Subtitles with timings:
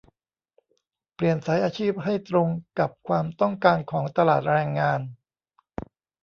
[1.15, 2.47] เปลี่ยนสายอาชีพให้ตรง
[2.79, 4.99] กับความต้องการของตลาดแรงงาน